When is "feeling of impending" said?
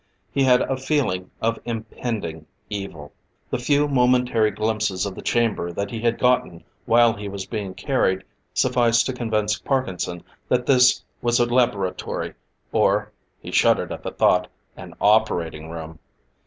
0.77-2.47